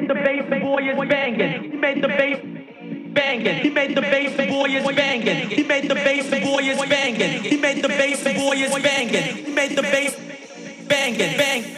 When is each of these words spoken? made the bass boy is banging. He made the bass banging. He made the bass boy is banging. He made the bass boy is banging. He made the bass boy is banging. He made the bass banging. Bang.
made 0.00 0.08
the 0.08 0.14
bass 0.14 0.62
boy 0.62 0.82
is 0.82 1.08
banging. 1.08 1.70
He 1.72 1.76
made 1.76 2.02
the 2.02 2.08
bass 2.08 2.40
banging. 3.12 3.62
He 3.62 3.70
made 3.70 3.96
the 3.96 4.00
bass 4.02 4.36
boy 4.36 4.68
is 4.68 4.96
banging. 4.96 5.50
He 5.50 5.62
made 5.64 5.88
the 5.88 5.94
bass 5.94 6.30
boy 6.30 6.62
is 6.62 6.78
banging. 6.88 7.42
He 7.42 7.56
made 7.56 7.82
the 7.82 7.88
bass 7.88 8.22
boy 8.22 8.56
is 8.56 8.82
banging. 8.82 9.44
He 9.44 9.52
made 9.52 9.76
the 9.76 9.82
bass 9.82 10.16
banging. 10.86 11.36
Bang. 11.36 11.77